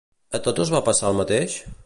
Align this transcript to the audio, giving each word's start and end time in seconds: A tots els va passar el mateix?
A 0.37 0.39
tots 0.47 0.63
els 0.65 0.71
va 0.77 0.81
passar 0.89 1.09
el 1.13 1.21
mateix? 1.21 1.61